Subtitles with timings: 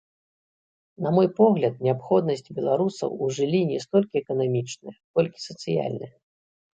[1.07, 6.11] На мой погляд, неабходнасць беларусаў у жыллі не столькі эканамічная, колькі сацыяльная.